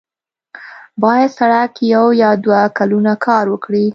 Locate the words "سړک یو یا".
1.39-2.31